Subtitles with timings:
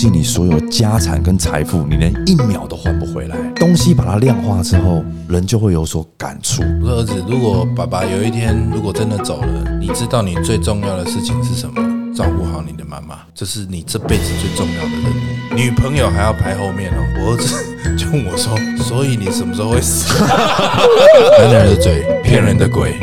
[0.00, 3.36] 尽你所有家产跟财富，你连一秒都换不回来。
[3.56, 6.62] 东西把它量化之后，人就会有所感触。
[6.80, 12.14] 我说儿子，如果爸爸有一天如果真的走了，你知道你最重要的事情是什么？
[12.16, 15.54] 照顾好你的妈妈，这是你这辈子最重要的任务。
[15.54, 16.96] 女朋友还要排后面哦。
[17.20, 17.62] 我儿子
[17.98, 20.08] 就问我说：“所以你什么时候会死？”
[21.38, 22.94] 男人的嘴，骗人的鬼。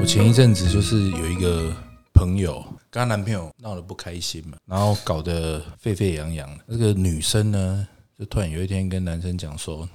[0.00, 1.66] 我前一阵子就是有一个
[2.14, 2.60] 朋友
[2.90, 6.58] 跟她男朋友闹得不开心嘛，然后搞得沸沸扬扬。
[6.66, 7.86] 那个女生呢，
[8.18, 9.88] 就突然有一天跟男生讲说：“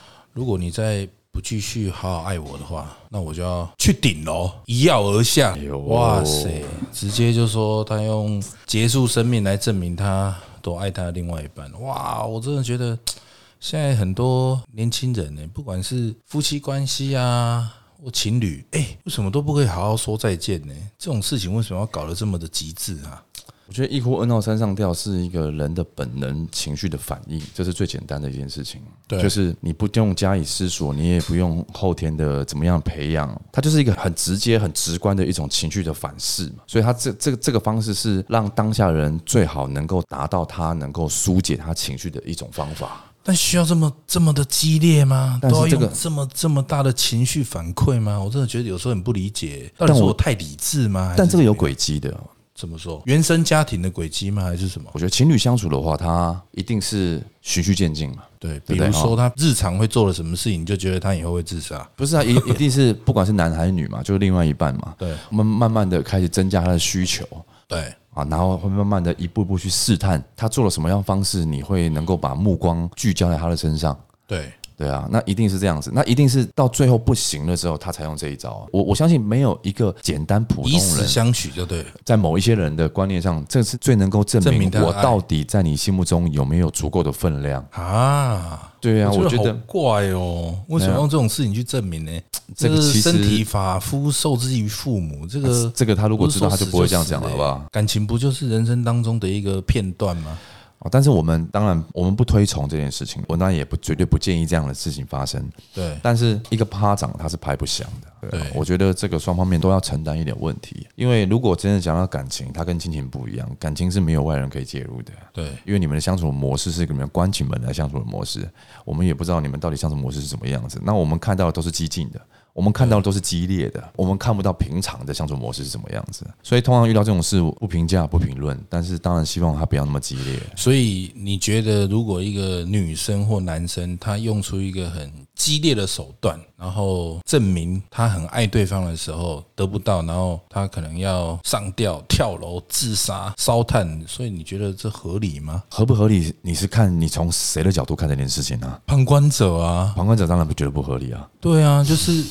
[0.32, 5.56] 如果你再不继续好好爱我的话，那我就要去顶楼，一跃而下。
[5.86, 11.70] 哇塞，直接就说他用结束生命来证明他多爱他的另外一半。
[11.80, 12.98] 哇，我真的觉得
[13.60, 20.74] 现在很多年轻人呢，不管是夫妻关系啊，或情侣，哎，为什么都不可以好好说再见呢？
[20.98, 23.22] 这种事情为什么要搞得这么的极致啊？
[23.66, 28.82] 我觉得一哭二闹三上吊是一个人的本能情绪的反应，这是最简单的一件事情。
[29.06, 36.64] 对，就是你不用加以思索，你也不用后天的怎么样培养，它就是一个很直接、很直观的一种情绪的反噬嘛。
[36.66, 43.04] 所以，他这这个这个方式是让当下人最好能够达到他能够疏解他情绪的一种方法。
[43.22, 45.38] 但需要这么这么的激烈吗？
[45.42, 48.18] 都要用这么这么大的情绪反馈吗？
[48.18, 49.72] 我真的觉得有时候很不理解。
[49.76, 51.14] 但是我太理智吗？
[51.16, 52.14] 但这个有轨迹的。
[52.52, 53.00] 怎么说？
[53.06, 54.42] 原生家庭的轨迹吗？
[54.42, 54.90] 还是什么？
[54.92, 58.16] 我觉得情侣相处的话，他一定是循序渐进嘛。
[58.38, 61.88] 对，比如说他日常会做了什么事情，你就觉得他以后会自杀？
[61.96, 64.94] 不是啊，一 一定是不管是男还是女嘛，就是另外一半嘛。
[64.98, 67.24] 对，我们慢慢的开始增加他的需求。
[67.66, 67.94] 对
[68.28, 73.98] 然后会慢慢的一步步去试探他做了什么样方式，你会能够把目光聚焦在他的身上。
[74.26, 74.52] 对。
[74.80, 78.50] 对啊，那一定是这样子，那一定是到最后不行了之后，他才用这一招。
[78.52, 88.72] 啊我我相信没有一个简单普通人以死相许就对，在某一些人的观念上，这是最能够证明我到底在你心目中有没有足够的分量啊？
[88.80, 92.12] 对啊，我觉得怪哦，为什么用这种事情去证明呢？
[92.56, 97.66] 这个身体发肤受之于父母，这个这个他如果知道，他就不会这样讲了，好不好？
[97.70, 100.38] 感情不就是人生当中的一个片段吗？
[100.80, 105.46] 哦，但是我们当然我们不推崇这件事情，我当然也不绝对不建议这样的事情发生。
[105.74, 108.19] 对，但是一个巴掌它是拍不响的。
[108.28, 115.12] 对，我觉得这个双方面都要承担一点问题，因为如果真的讲到感情，它跟亲情不一样，感情是没有外人可以介入的。
[115.32, 118.48] 对，因为你们的相处模式是你们关起门来相处的模式，
[118.84, 120.80] 我们也不知道你们到底相处模式是什么样子。
[120.84, 122.20] 那我们看到的都是激进的。
[122.52, 126.28] 我们看到的都是激烈的，我们看不到平常的相处模式是什么样子。
[126.42, 130.38] 所以通常遇到这种事，不评价、不评论，但是当然希望他不要那么激烈。
[130.56, 135.10] 所以你觉得，如果一个女生或男生他用出一个很
[135.40, 145.62] 激烈的手段，然后证明他很爱对方的时候得不到，然后他可能要上吊、跳楼、自杀、烧炭，所以你觉得这合理吗？
[145.70, 146.34] 合不合理？
[146.42, 148.78] 你是看你从谁的角度看这件事情啊？
[148.86, 151.26] 旁观者啊，旁观者当然不觉得不合理啊。
[151.40, 152.22] 对啊，就是。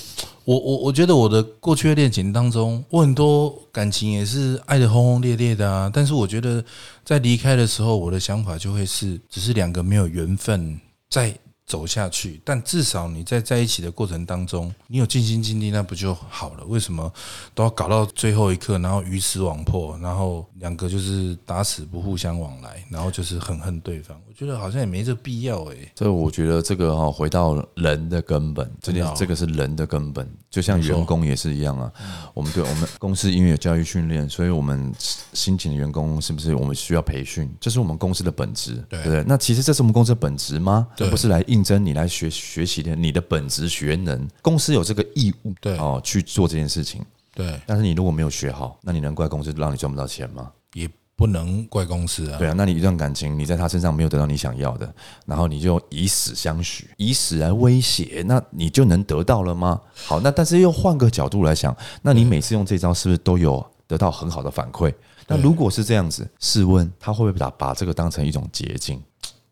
[0.45, 5.91] 我我我觉得我的过去的恋情当中，我很多感情也是爱的轰轰烈烈的啊。
[5.93, 6.63] 但是我觉得
[7.05, 11.37] 在离开的时候，我的想法就会是，只是两个没有缘分在。
[11.69, 16.65] 走下去，但至少你在在一起的过程当中，你有尽心尽力，那不就好了？
[16.65, 17.13] 为什么
[17.53, 24.17] 都要搞到最后一刻，然后鱼死网破，然后两个就是打死不互相往来，然后就是很恨对方？
[24.27, 25.75] 我觉得好像也没这必要哎。
[25.93, 31.91] 这我觉得这个哈，回到人的根本，这件这个是人的根本，就像员工也是一样啊。
[32.33, 34.91] 我们对我们公司因为有教育训练，所以我们
[35.33, 37.47] 新请的员工是不是我们需要培训？
[37.59, 39.23] 这是我们公司的本质，对不对？
[39.27, 40.87] 那其实这是我们公司的本质吗？
[40.97, 41.58] 而不是来应。
[41.63, 47.01] 征你来学学习的，你的本职学能，公司有这个义务，对哦去做这件事情，
[47.33, 47.59] 对。
[47.65, 50.51] 但是你如果没有学好，那你能怪公司让你赚不到钱吗？
[50.73, 52.37] 也不能怪公司啊。
[52.37, 54.93] 对啊，那你一段感情，你在他身上没有得到你想要的，
[55.25, 59.81] 然后你就以死相许，以死来威胁，那你就能得到了吗？
[59.93, 64.93] 好，那但是又换个角度来想，那你每次用这招是不是都有得到很好的反馈？
[65.27, 68.99] 那如果是这样子，试问他会不会把把这个当成一种捷径？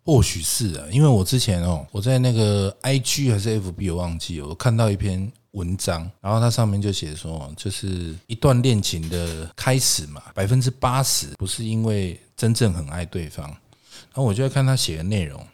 [0.07, 15.45] 或许是啊，因为我之前哦，我在那个 I G 还是 F B 我忘记，我看到一篇文章，然后它上面就写说，就是一段恋情的开始嘛，百分之八十不是因为真正很爱对方，然后我就在看他写的内容。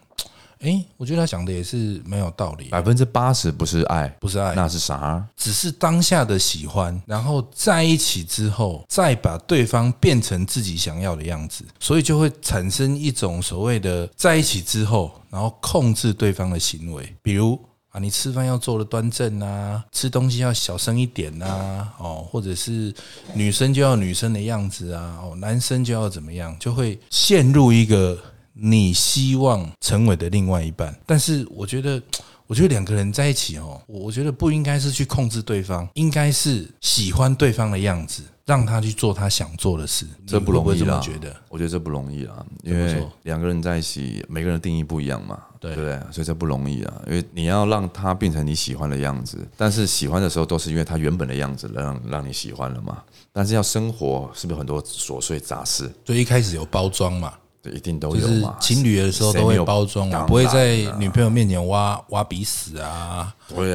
[0.64, 2.70] 哎，我觉得他讲的也是蛮有道理。
[2.70, 5.22] 百分之八十不是爱，不是爱，那是啥？
[5.36, 17.60] 只是当下的喜欢，然后在一起之后，再把对方变成自己想要的样子，所以就会产生一种所谓的在一起之后，然后控制对方的行为，比如。
[17.94, 22.92] 啊，你吃饭要坐的端正啊，吃东西要小声一点啊，哦，或者是
[23.34, 28.18] 女生就要女生的样子啊，哦，男生就要怎么样，就会陷入一个
[28.54, 30.98] 你希望成为的另外一半。
[31.04, 32.02] 但是我觉得。
[32.46, 40.06] 我觉得两个人在一起哦，我觉得不应该是去控制对方，应该是喜欢对方的样子，让他去做他想做的事。
[40.26, 41.34] 这不容易啦，觉得？
[41.48, 45.98] 我觉得这不容易啦，因为两个人在一起，每个人定义不一样嘛，对不对？
[46.12, 53.02] 所以这不容易啊，因为你要让他变成你喜欢的样子，但是喜欢的时候都是因为他原本的样子让让你喜欢了嘛。
[53.32, 55.90] 但是要生活，是不是很多琐碎杂事？
[56.04, 57.32] 所以一开始有包装嘛。
[57.72, 58.54] 一定都有嘛？
[58.60, 63.32] 情侣的时候都会包装啊，不会在女朋友面前挖挖鼻屎啊，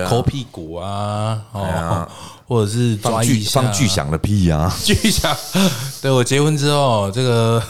[0.07, 2.07] 抠屁股啊，哦，
[2.47, 5.35] 或者是抓巨放巨响的屁啊，巨响。
[6.01, 7.61] 对我结婚之后，这个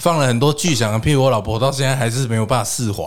[0.00, 3.04] 放了很多巨响的屁，我老婆到现在还是没有办法释怀。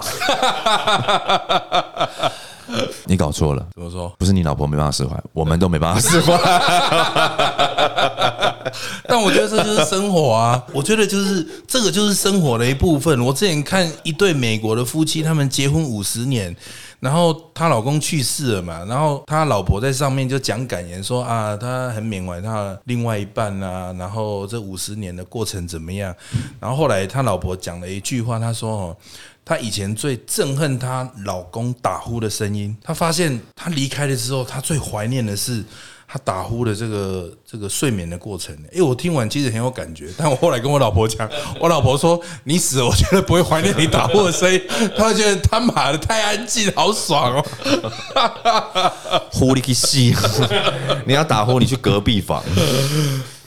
[3.06, 4.14] 你搞错了，怎么说？
[4.18, 6.38] 不是你老婆没办法释怀，我们都没办法释怀。
[9.08, 10.62] 但我觉得这就是生活啊！
[10.74, 13.20] 我觉得就是这个就是生活的一部分。
[13.22, 16.54] 我之前看一对美国的夫妻，他们结婚五十年，
[17.00, 26.14] 然后她老公去世了嘛，然后他老婆在上面就讲感言说啊，她很缅怀她另外一半啊，然后这五十年的过程怎么样？
[26.60, 28.98] 然后后来他老婆讲了一句话，她说哦，
[29.48, 35.64] 她以前最憎恨她老公打呼的声音，她发现她离开了之后，她最怀念的是。
[36.10, 41.30] 她打呼的这个这个睡眠的过程，因为我听完其实很有感觉，但我后来跟我老婆讲，
[41.60, 44.62] 我老婆说你死了，我觉得不会怀念你打呼的声音，
[44.98, 47.46] 她会觉得他妈的太安静，好爽哦，
[49.34, 49.98] 呼你去死！
[51.06, 52.42] 你要打呼，你去隔壁房，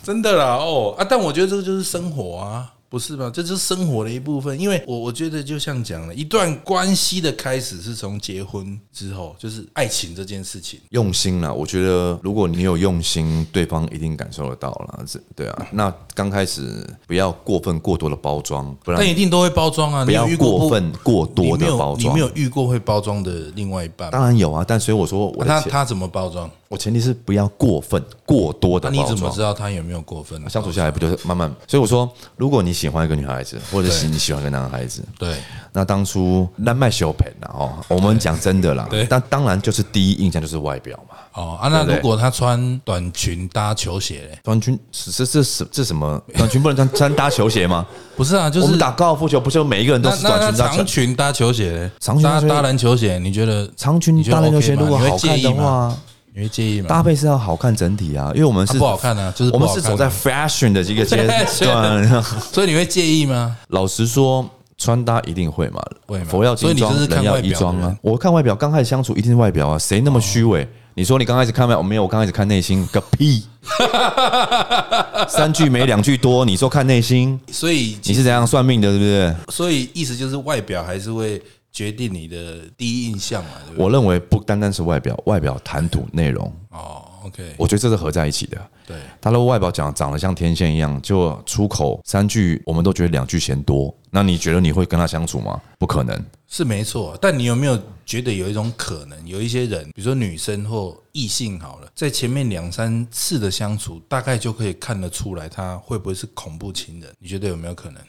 [0.02, 1.06] 真的啦哦啊！
[1.08, 2.74] 但我觉得这个就是生活啊。
[2.90, 3.30] 不是吧？
[3.32, 4.58] 这就是生活的一部分。
[4.58, 10.80] 因为我我觉得，就像讲了一段关系的开始是从结婚之后，就是爱情这件事情。
[10.90, 15.04] 用心了，我觉得如果你有用心，对方一定感受得到了。
[15.06, 20.04] 这对啊，那刚开始不要过分过多的包装，不然但一定都会包装啊。
[20.04, 22.00] 不要过分过多的包装。
[22.00, 24.10] 你没有遇过会包装的另外一半？
[24.10, 26.50] 当然有啊，但所以我说，他他怎么包装？
[26.70, 28.88] 我前提是不要过分过多的。
[28.90, 30.40] 你怎么知道他有没有过分？
[30.48, 31.52] 相处下来不就是慢慢？
[31.66, 35.34] 所以我说，如果你喜欢一个女孩子，或者是你喜欢一个男孩子，对，
[35.72, 41.16] 那当初那卖修盆的哦，我们讲真的啦，对，但当然就是第一印象就是外表嘛。
[41.34, 44.38] 哦啊，那如果他穿短裙搭球鞋嘞？
[44.44, 46.22] 短裙是这是这什么？
[46.36, 47.84] 短裙不能穿穿搭球鞋吗？
[48.16, 51.90] 不是啊，就是我们打高尔夫球，不是每一个人都是短裙搭长裙搭球鞋？
[51.98, 53.18] 长裙搭搭篮球鞋？
[53.18, 55.92] 你觉得长裙搭篮球鞋如果好看的话？
[56.34, 56.86] 你会介意吗？
[56.88, 61.46] 搭配是要好看整体啊，因为我们是不好看啊，就是我们是走在 fashion 的这个阶段，
[62.52, 63.56] 所以你会介意吗？
[63.68, 64.48] 老实说，
[64.78, 65.82] 穿搭一定会嘛，
[66.28, 67.96] 佛要金装，人要衣装啊。
[68.00, 70.66] 我看外表，刚开始相处一定是外表啊，谁那么虚伪？
[70.94, 73.44] 你说你刚开始看外，没有，我刚开始看内心，个屁！
[75.28, 79.34] 三句没两句多，你说看内心，所以你是怎样算命的，对不对？
[79.52, 81.42] 所以意思就是外表还是会。
[81.72, 83.50] 决定你的第一印象嘛？
[83.76, 87.06] 我认为不单单是外表，外表谈吐内容哦。
[87.22, 88.58] OK，我觉得这是合在一起的。
[88.86, 93.94] 对，他的外表讲长得像天线一样，就出口三句，我们都觉得两句嫌多。
[94.10, 95.60] 那你觉得你会跟他相处吗？
[95.78, 96.18] 不可能，
[96.48, 97.16] 是没错。
[97.20, 107.12] 但你有没有觉得有一种可能，有一些人，比如说女生或异性，好了，在前面两三次的相处，大概就可以看得出来他会不会是恐怖情人？
[107.18, 108.02] 你觉得有没有可能？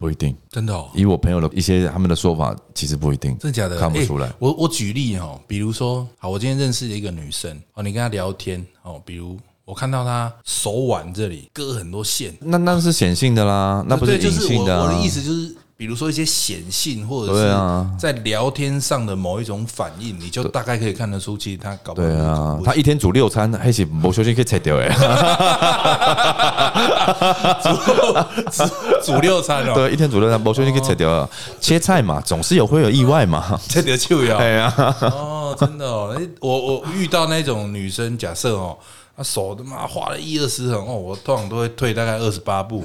[0.00, 0.88] 不一定，真的哦。
[0.94, 3.78] 以我朋友的一些他们的说法，其实不一定，真的假的？
[3.78, 4.32] 看不出来。
[4.38, 14.82] 我我举例哈，比如说，好，我今天认识了一个女生哦，你跟她聊天哦，比如我看到她手腕这里割很多线，那那是显性的啦，那不是隐性的。
[14.82, 15.54] 我的意思就是。
[15.80, 17.56] 比如说一些显性，或者是
[17.98, 24.90] 在聊天上的某一种反应，你就大概可以看得出，其实他搞不对啊，他一天煮六餐，还是某修心可以切掉哎，
[27.62, 27.70] 煮
[29.14, 31.26] 煮六餐哦， 对，一天煮六餐，某修心可以切掉，
[31.58, 38.76] 切菜嘛，总是有会有意外嘛，切掉就要， 对啊，哦，真的哦，我我遇到那种女生，假设哦，
[39.16, 42.84] 她手他妈划了一二十横哦，我通常都会退大概二十八步。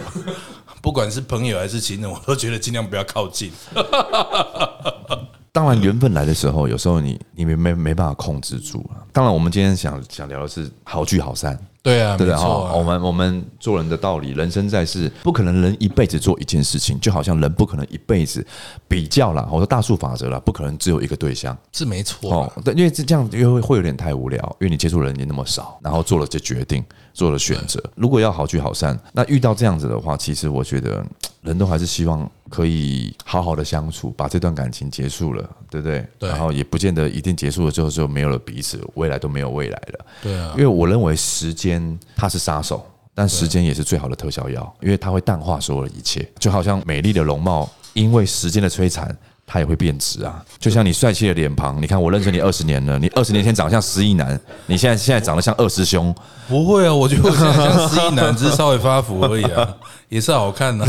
[0.86, 3.52] 不管是朋友还是情人，我都觉得尽量不要靠近。
[5.52, 9.02] 当然，缘分来的时候，有时候你你们没没办法控制住啊。
[9.12, 11.60] 当然，我们今天想想聊的是好聚好散。
[11.86, 12.74] 对啊，对的哈。
[12.74, 18.44] 我们我们做人的道理，人生在世，不可能人一辈子做一件事情，就好像人不可能一辈子
[18.88, 19.48] 比较了。
[19.52, 22.34] 我说大数法则了，不可能只有一个对象，是没错。
[22.34, 26.84] 哦，对，因为这这样因为会有点太无聊，因为你接触人也那么少，然后做了这决定。
[27.14, 31.02] 做了选择，如果要好聚好散，那遇到这样子的话，其实我觉得
[31.44, 36.08] 人都还是希望可以好好的相处，把这段感情结束了，对不对？
[36.18, 40.06] 对然后也不见得一定结束了之后就没有了彼此，未来都没有未来了。
[40.24, 49.14] 对啊因，为我认为时间它是杀手，但时间也是最好的特效药，因为它会淡化所有的一切，就好像美丽的容貌，因为时间的摧残。
[49.48, 56.14] 它也会变质啊，就像你帅气的脸庞，你看我认识你二十年了，你二十年前长得像失忆男，你现在现在长得像二师兄，
[56.48, 59.76] 不会啊，我觉得我现在像失忆男，只是稍微发福而已啊，
[60.10, 60.86] 也是好看 的。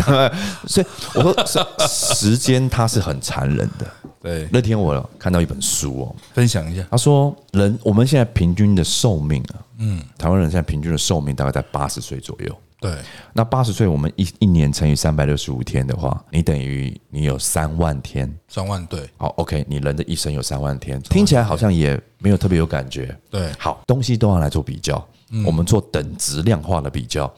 [0.66, 3.86] 所以我说时时间它是很残忍的。
[4.22, 6.82] 对，那天我看到一本书哦，分享一下。
[6.90, 12.56] 他说人我们现在平均的寿命啊，嗯，台湾人现在平均的寿命大概在八十岁左右。
[12.78, 12.94] 对，
[13.32, 18.30] 那八十岁，我们一一年乘以三百六十五天的话，你等于你有三万天。
[18.48, 23.16] 三万对好，OK，你人的一生有三万天，听起来好像也没有特别有感觉。
[23.30, 25.04] 对好，东西都要来做比较，
[25.44, 27.32] 我们做等值量化的比较。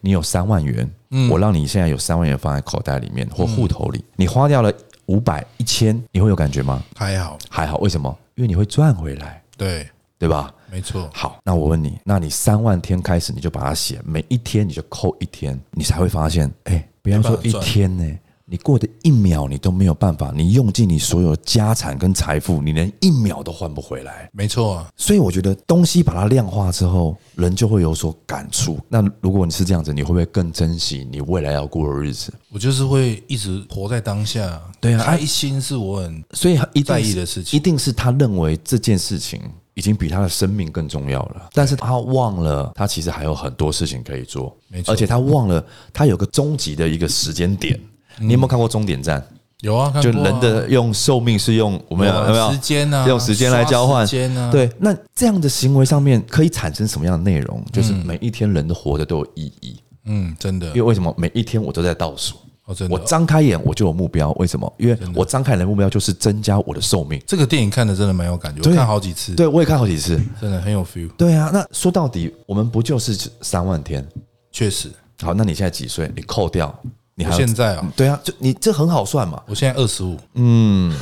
[0.00, 0.88] 你有三万元，
[1.30, 4.72] 我让你现在有三万元放在口袋里面或户头里，你花掉了
[5.06, 6.82] 五百、一千，你会有感觉吗？
[6.94, 8.14] 还好，还好，为什么？
[8.34, 9.88] 因为你会赚回来，对，
[10.22, 10.54] 对吧？
[10.70, 18.08] 没错，好，那我问你，那你三万天开始你就把它写，每一天你就扣一天，你才会发现，哎，不要说一天呢、
[18.44, 24.30] 你过的一秒你都没有办法，你用尽你所有家产跟财富，你连一秒都换不回来。
[24.32, 28.78] 没错啊，所以我觉得东西把它量化之后，人就会有所感触。
[28.88, 32.32] 那如果你是这样子，你会不会更珍惜你未来要过的日子？
[32.48, 34.62] 我就是会一直活在当下。
[34.80, 39.40] 对啊开心是我很所以一在意的事情一定是他认为这件事情
[39.74, 47.78] 已经比他的生命更重要了，但是他忘了他其实还有很多事情可以做，而且他忘了他有个终极的一个时间点。
[48.18, 49.26] 你有没有看过终点站？
[49.62, 52.50] 有啊，就人的用寿命是用我们有有没有？
[52.50, 54.04] 时间啊用时间来交换。
[54.04, 54.50] 刷时间啊。
[54.50, 57.64] 对，那这样的行为上面可以产生什么样的内容？
[57.72, 60.66] 就是每一天人的活着都有意义，嗯，真的。
[60.68, 61.14] 因为为什么？
[61.16, 62.34] 每一天我都在倒数？
[62.66, 64.72] 哦，真的我张开眼我就有目标，为什么？
[64.78, 67.20] 因为我张开眼的目标就是增加我的寿命。
[67.26, 70.20] 这个电影看的真的蛮有感觉，我看好几次，对，我也看好几次。
[70.40, 74.06] 真的很有 feel，对啊，那说到底，我们不就是三万天？
[74.52, 74.90] 确实。
[75.22, 76.10] 好，那你现在几岁？
[76.16, 76.72] 你扣掉，
[77.14, 79.40] 你还有现在啊，对啊，就你这很好算嘛。
[79.46, 80.92] 我现在二十五，嗯，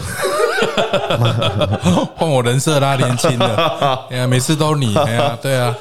[2.17, 3.57] 换我人设拉年轻的，
[4.11, 5.75] 哎呀，每次都你，哎呀，对啊，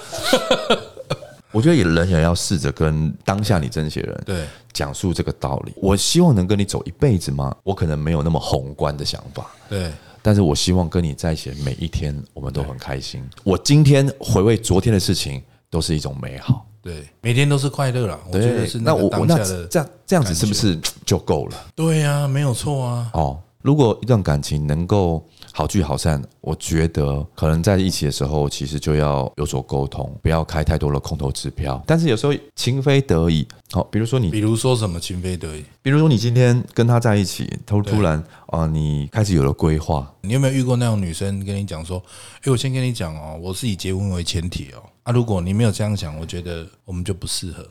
[1.51, 5.73] 我觉得也人也要试着跟当下你珍惜的人对，讲述这个道理。
[5.77, 7.55] 我希望能跟你走一辈子吗？
[7.63, 9.91] 我可能没有那么宏观的想法，对，
[10.21, 13.23] 但是我希望跟你在一起的每一天，我们都很开心。
[13.43, 16.65] 我今天回味昨天的事情，都是一种美好。
[16.81, 19.37] 对，每天都是快乐了，我觉得对是，那我我那
[19.67, 21.57] 这样这样子是不是就够了？
[21.75, 31.83] 对呀，没有错啊，哦，如果一段感情能够好聚好散，我觉得可能在一起的时候，其实就要有所沟通，不要开太多的空头支票。
[31.85, 42.03] 但是有时候情非得已，好、比如说你，比如说什么情非得已，比如说你今天跟他在一起，突突然啊、你开始有了规划，你有没有遇过那种女生跟你讲说，
[42.41, 47.63] 哎，我先跟你讲哦，我是以结婚为前提哦，啊，如果你没有这样想，我觉得我们就不适合，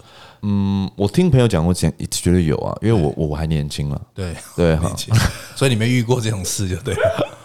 [0.42, 4.94] 嗯，我听朋友讲过，讲觉得有啊，因为我我还年轻了，对，对哈，
[5.56, 7.37] 所以你没遇过这种事就对了。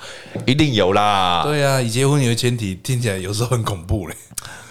[0.46, 1.44] 一定有啦。
[1.44, 4.16] 对啊，以结婚为前提，听起来有时候很恐怖嘞。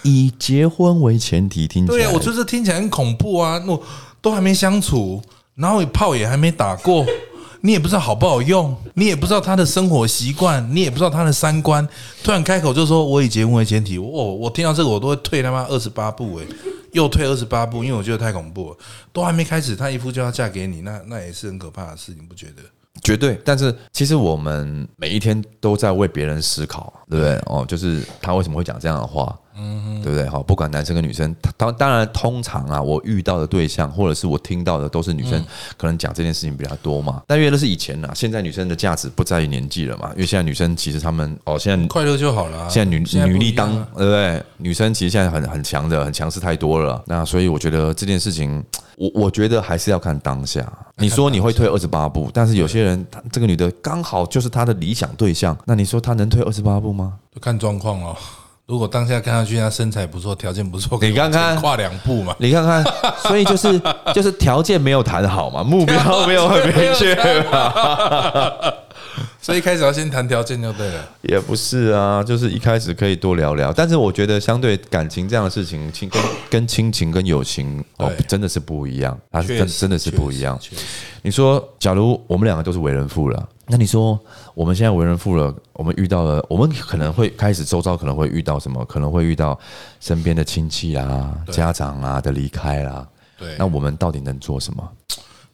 [0.03, 3.63] 以结婚为前提，听起来对啊，我就是听起来很恐怖啊！
[3.65, 3.81] 我
[4.21, 5.21] 都还没相处，
[5.55, 7.05] 然后炮也还没打过，
[7.61, 11.87] 你也不知道好不好用，你也不知道他的生活习惯，你也不知道他的三观，
[12.21, 16.45] 突然开口就说我以结婚为前提，我我听到这个我都会退他妈二十八步诶、
[16.91, 18.77] 又退二十八步，因为我觉得太恐怖了，
[19.13, 22.61] 都还没开始，他一副就要嫁给你，那那也是很可怕的事，你不觉得？
[23.01, 27.35] 绝对，但是其实我们每一天都在为别人思考，对不对？
[27.47, 30.27] 哦，就是他为什么会讲这样的话，嗯，对不对？
[30.27, 35.43] 好，不管男生跟女生，当当然通常啊，我遇到的对象或者是我听到的都是女生，
[35.77, 37.21] 可能讲这件事情比较多嘛。
[37.27, 44.43] 但因为那是以前啊，现在女生的价值不在于年纪了嘛，因为现在女生其实她们哦，现在快乐就好了啊、现在女女力当对不对？
[44.57, 47.01] 女生其实现在很很强的，很强势太多了。
[47.05, 48.63] 那所以我觉得这件事情，
[48.97, 50.71] 我我觉得还是要看当下。
[50.97, 57.13] 你说你会退二十八步，但是有些人，她这个女的刚好就是她的理想对象，那你说她能退二十八步吗？
[57.33, 58.17] 就看状况咯。
[58.73, 62.35] 如果当下看上去他身材不错，条件不错，你看看跨两步嘛。
[62.39, 62.83] 你看看，
[63.21, 63.79] 所以就是
[64.15, 67.13] 就是条件没有谈好嘛，目标没有很明确
[67.51, 67.71] 嘛。
[69.39, 71.07] 所以一开始要先谈条件就对了。
[71.21, 80.59] 也不是啊，就是一开始可以多聊聊，但是我觉得相对感情这样的事情，亲跟 跟亲情跟友情哦，真的是不一样，它真真的是不一样。
[81.21, 84.19] 你说，假如我们两个都是为人父了，那你说
[84.53, 88.83] 我们现在为人父了，我们遇到了，我们可能会开始周遭可能会遇到什么？
[88.85, 89.57] 可能会遇到
[89.99, 93.07] 身边的亲戚啊、家长啊的离开啦。
[93.37, 94.91] 对那我们到底能做什么？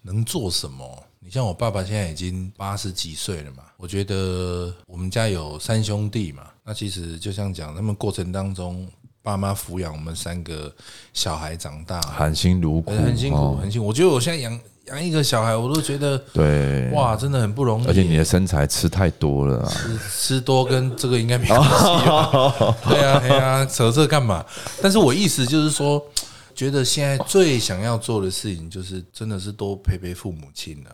[0.02, 1.04] 能做什么？
[1.20, 8.88] 你像我爸爸现在已经八十几岁了嘛，我觉得我们家有三兄弟嘛，那其实就像讲，他们过程当中，
[9.22, 10.74] 爸妈抚养我们三个
[11.14, 13.88] 小孩长大，含辛茹苦，很辛苦，很辛苦。
[13.88, 14.60] 我觉得我现在养
[14.90, 17.88] 养一个小孩，我都觉得对，哇，真的很不容易。
[17.88, 21.70] 而且你的身材吃太多了，吃吃多跟这个应该没关系。
[22.90, 24.46] 对啊，对啊，扯这干嘛？
[24.82, 26.04] 但是我意思就是说。
[26.56, 30.90] 觉得现在最想要做的事情，就是真的是多陪陪父母亲了。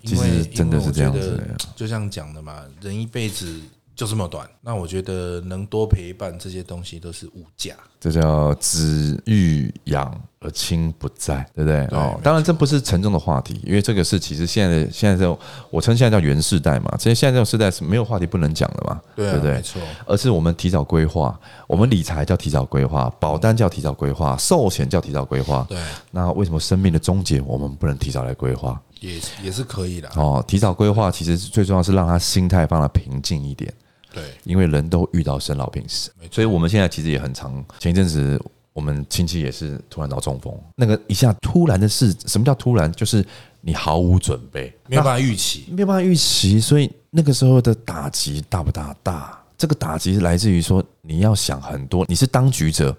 [0.00, 1.38] 因为真的是这样子，
[1.76, 3.60] 就像讲的嘛，人一辈子。
[3.94, 7.74] 就这么短，那我觉得能多陪伴这些东西都是无价。
[8.00, 11.86] 这叫子欲养而亲不在，对不对？
[11.96, 15.38] 哦，当然这不是沉重的话题，因为这个是其实现在的现在这种，
[15.70, 16.92] 我称现在叫原世代嘛。
[16.98, 19.52] 这些现在这种时代是没有话题不能讲的嘛，对不对？
[19.52, 25.64] 没错，而是我们提早规划，我们理财叫提早规划，保单叫提早规划，寿险叫提早规划。
[25.68, 25.78] 对，
[26.10, 28.78] 那为什么生命的终结我们不能提早来规划？
[29.04, 30.42] 也也是可以的哦。
[30.46, 33.72] 提早规划其实最重要是让他心态放得平静一点。
[34.12, 37.52] 对，因为人都遇到生老病死，所以我们现在其实也很常。
[37.80, 38.40] 前一阵子，
[38.72, 42.92] 我们亲戚也是突然脑中风，那个一下突然的事，什么叫突然？
[42.92, 43.26] 就是
[43.60, 48.94] 你毫无准备，没有办法预期，没有办法预期，所以那个时候的打击大不大？
[49.02, 49.36] 大。
[49.58, 52.96] 这个打击是来自于说你要想很多，你是当局者，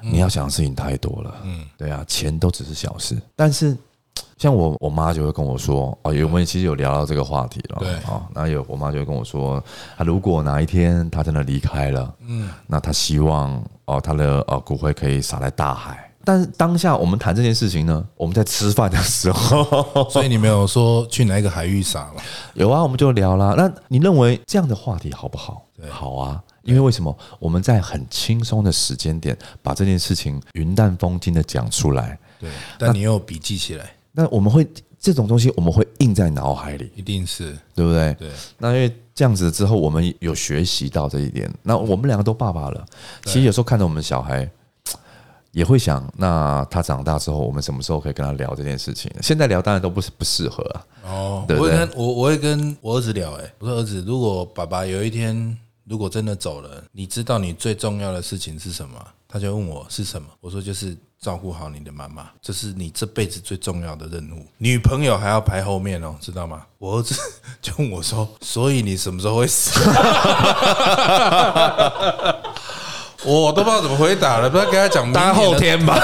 [0.00, 1.34] 你要想的事情太多了。
[1.44, 3.76] 嗯，对啊，钱都只是小事，但是。
[4.38, 9.54] 像我我妈就会跟我说哦，有我们其实有聊到这个话题了，对啊，那有我妈就会跟我说，
[9.96, 16.02] 啊，如果哪一天她真的离开了，嗯，那她希望哦，她的呃骨灰可以撒在大海。
[16.22, 22.20] 但是当下我们谈这件事情呢，我们在吃饭的时候， 所以你没有说去哪一个海域撒吗？
[22.54, 23.54] 有啊，我们就聊啦。
[23.56, 25.62] 那你认为这样的话题好不好？
[25.88, 32.18] 好啊，因为为什么我们在很轻松的时间点把这件事情云淡风轻的讲出来？
[32.40, 33.92] 对，但你又笔记起来。
[34.18, 34.66] 那我们会
[34.98, 38.14] 这种东西，我们会印在脑海里，一定是对不对？
[38.14, 38.30] 对。
[38.56, 41.52] 那因为这样子之后，我们有学习到这一点。
[41.62, 42.82] 那我们两个都爸爸了，
[43.24, 44.50] 其实有时候看着我们小孩，
[45.52, 49.12] 也会想，那他长大之后，我们什么时候可以跟他聊这件事情？
[49.20, 50.86] 现在聊当然都不是不适合啊。
[51.04, 58.96] 哦，我会跟我我会跟我儿子聊，哎，我说儿子，如果爸爸有一天如果真的走了，你知道你最重要的事情是什么？
[59.28, 60.26] 他就问我是什么？
[60.40, 60.96] 我说就是。
[61.26, 64.46] 照顾好你的妈妈，这是你这辈子最重要的任务。
[64.58, 66.62] 女朋友还要排后面哦，知道吗？
[66.78, 67.16] 我儿子
[67.60, 69.72] 就问我说：“所以你什么时候会死？”
[73.24, 75.98] 我都不知道怎么回答了，不知道跟他讲大后天吧，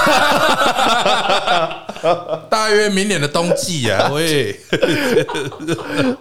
[2.51, 4.09] 大约明年的冬季啊。
[4.11, 4.59] 喂，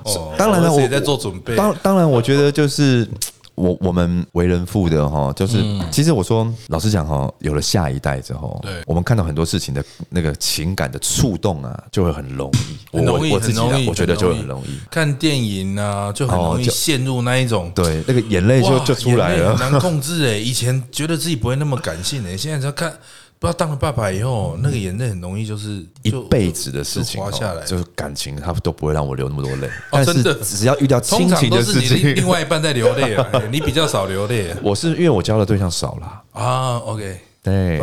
[0.04, 1.56] 哦，当然了，我也在做准备。
[1.56, 3.10] 当当然，我觉得就是。
[3.54, 14.78] 我我们为人父的哈，就是其实我说老实讲哈，有了下一代之后，对，我们看到很多事情的那个情感的触动啊，就会很容易，很容易，很容易，我觉得就很容易。
[14.90, 20.36] 看电影啊，就很容易陷入那一种，对，那个眼泪就就出来了，很难控制哎。
[20.36, 22.92] 以前觉得自己不会那么感性哎，现在只要看。
[23.42, 29.68] 不知道当了爸爸以后，那个眼泪很容易就是一辈子的事情滑下来，就是感情，他都不会让我流那么多泪。
[29.90, 34.54] 哦，真的，只要遇到亲情的事情，另外一半在流泪啊， 你比较少流泪。
[34.62, 36.78] 我是因为我交的对象少了啊。
[36.78, 37.82] OK，对。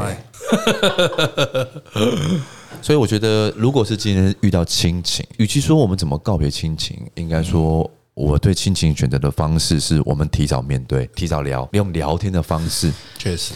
[2.82, 12.90] 所以我觉得，如果是今天遇到亲情，与其说我们怎么告别亲情，应该说我对亲情选择的方式是我们提早面对，提早聊，用聊天的方式。
[13.18, 13.56] 确实。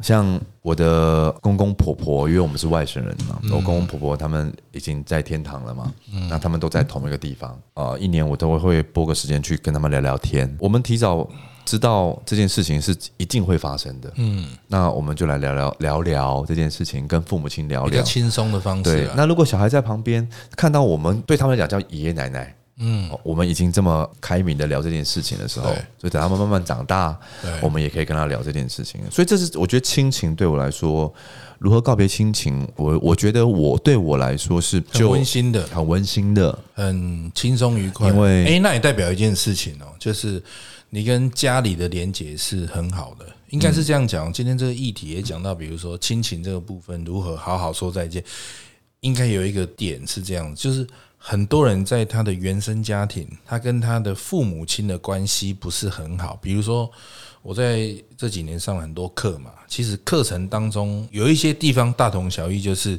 [0.00, 5.92] 像我的公公婆婆，因为我们是外省人嘛，我公公婆婆他们已经在天堂了嘛，
[6.28, 10.56] 那他们都在同一个地方啊，一年我都会拨个时间去跟他们聊聊天。
[10.60, 11.28] 我们提早
[11.64, 18.84] 知道这件事情是一定会发生的，嗯，那我们就来聊聊聊聊这件事情，跟父母亲聊聊，比较轻松的方式。
[18.84, 22.54] 对，那如果小孩在旁边看到我们，对他们来讲叫爷爷奶奶。
[22.80, 25.66] 嗯，我们已经这么开明的聊这件事情的时候，
[25.98, 27.18] 所以等他们慢慢长大，
[27.60, 29.00] 我们也可以跟他聊这件事情。
[29.10, 31.12] 所以这是我觉得亲情对我来说，
[31.58, 38.10] 如何告别亲情，我我觉得我对我来说是很温馨的，很温馨的，很轻松愉快。
[38.10, 40.40] 因为哎，那也代表一件事情哦，就是
[40.90, 44.32] 你跟家里的连结是很好的，应该是这样讲。
[44.32, 48.22] 今天这个议题也讲到，比如说亲情这个部分如何好好说再见，
[49.00, 50.86] 应该有一个点是这样，就是。
[51.18, 56.38] 很多人在他的原生家庭，他跟他的父母亲的关系不是很好。
[56.40, 56.90] 比如说，
[57.42, 62.98] 我在这几年上了很多课嘛，其实课程当中有一些地方大同小异，就是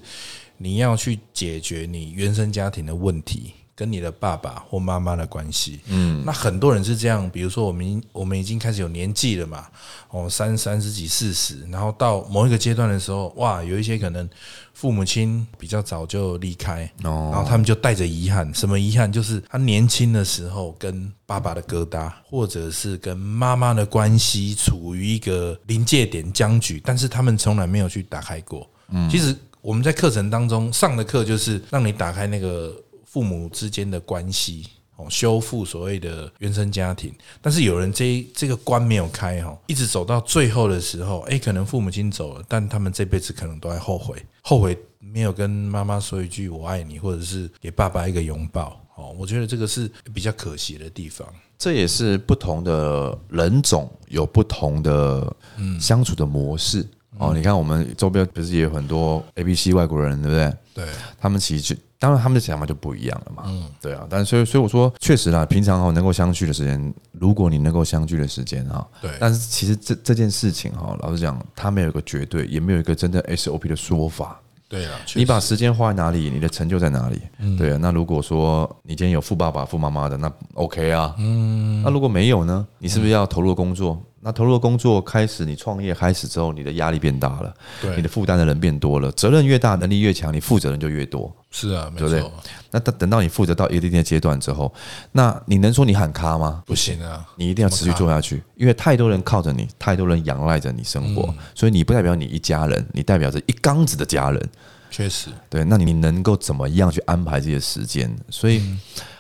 [0.57, 3.53] 你要去解决你原生家庭的问题。
[3.79, 5.79] 跟你的爸爸或妈妈的关系。
[5.85, 9.67] 嗯，那很多人是这样，比如说我们我们已经开始有年纪了嘛，
[10.09, 14.29] 哦，三三十几、四十，然后到某一个阶段的时候，哇，有一些可能
[14.73, 19.09] 父母亲比较早就离开，然后他们就带着遗憾，什么遗憾？
[19.09, 28.69] 就是他年轻的时候跟爸爸的疙瘩，或者是跟妈妈的关系处于一个临界点僵局，但是他们从来没有去打开过。
[28.89, 32.75] 嗯，其实我们在课程当中上的课就是让你打开那个
[33.09, 34.67] 父母之间的关系。
[35.01, 48.77] 哦，修复所谓的原生家庭，但是有人这这个关没有开哈，一直走到最后的时候，哎，可能父母亲走了，但他们这辈子可能都在后悔，后悔没有跟妈妈说一句我爱你，或者是给爸爸一个拥抱。
[48.95, 51.25] 哦，我觉得这个是比较可惜的地方。
[51.57, 55.33] 这也是不同的人种有不同的
[55.79, 56.85] 相处的模式。
[57.17, 60.85] 哦，你看我们周边不是也有很多 A、B、C 外国人，对不对？
[60.85, 61.77] 对，他们其实。
[61.99, 63.43] 当然，他们的想法就不一样了嘛。
[63.45, 64.07] 嗯，对啊。
[64.09, 69.11] 但所以，所以我说，确实啦，平常哈能够相聚的时间，如果你能够相聚的时间哈，对。
[69.19, 74.39] 但是其实这这件事情哈，老实讲，它没有一个绝对，也没有一个真的 SOP 的说法。
[74.69, 77.19] 对啊，你把时间花在哪里，你的成就在哪里？
[77.57, 77.77] 对啊。
[77.81, 81.15] 那如果说你今天有富爸爸、富妈妈的，那 OK 啊。
[81.17, 81.81] 嗯。
[81.83, 82.65] 那如果没有呢？
[82.77, 84.01] 你是不是要投入工作？
[84.21, 91.33] 那投入工作开始，你创业开始之后，你的压力变大了，对，你的负担的人变多了，责任越大，能力越强，你负责人就越多。
[91.51, 92.23] 是啊，对不对？
[92.71, 94.71] 那等等到你负责到一定的阶段之后，
[95.13, 96.61] 那你能说你喊卡吗？
[96.65, 104.49] 不行啊，你一定要持续做下去，因为太多人靠着你，太多人仰赖着你生活，所以你不代表你一家人，你代表着一缸子的家人。
[104.91, 108.13] 确实，对，那你能够怎么样去安排这些时间？
[108.29, 108.61] 所以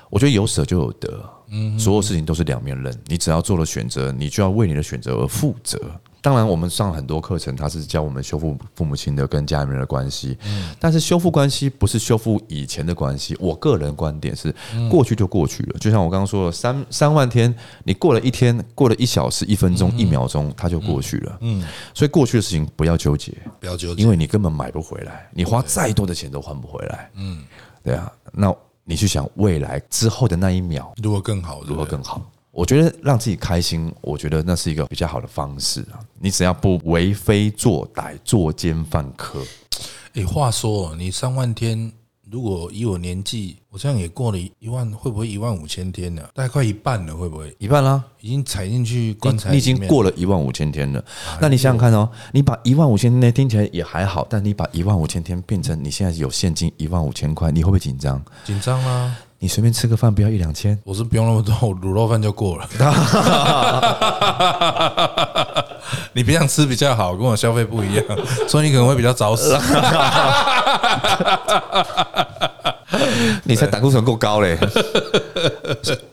[0.09, 1.23] 我觉得有舍就有得。
[1.51, 5.79] 嗯，所有事情都是两面刃，你只要做了选择，你就要为你的选择而负责。
[6.21, 10.37] 当然，我们上很多课程，它是教我们修复父母亲的跟家里面的关系。
[10.45, 13.35] 嗯，但是修复关系不是修复以前的关系。
[13.39, 14.53] 我个人观点是，
[14.91, 15.79] 过去就过去了。
[15.79, 17.51] 就像我刚刚说的，三三万天，
[17.83, 21.37] 你过了一天，过了一小时、一分钟、一秒钟，它就过去了。
[21.41, 21.63] 嗯，
[21.95, 27.09] 所以过去的事情不要纠结，不要纠结，因为你根本买不回来，你花再多的钱都换不回来。
[27.15, 27.43] 嗯，
[27.81, 28.55] 对啊，那。
[28.89, 32.19] 你去想未来之后的那一秒如何更好，如何更好？
[32.49, 36.01] 我觉得让自己开心，我觉得那是一个比较好的方式啊。
[36.17, 39.45] 你只要不为非作歹、作奸犯科。
[40.13, 41.91] 诶，话说你三万天。
[42.31, 46.21] 如果以我年纪，我这样也过了一万，会不会一万五千天呢？
[46.35, 48.03] 大概快一半了，会不会一半啦？
[48.21, 51.03] 已经踩进去棺材，你已经过了一万五千天了。
[51.41, 58.23] 那你想想看哦，你把一万五千天听起来也还好，但你把一万五千天变成你现在有现金一万五千块，你会不会紧张？
[58.45, 59.17] 紧张啊！
[59.41, 62.69] 你随便吃个饭不要一两千，我是不用那么多，卤肉饭就过了。
[66.13, 68.03] 你别想吃比较好，跟我消费不一样，
[68.47, 69.57] 所以你可能会比较早死。
[73.43, 74.57] 你才胆固醇够高嘞，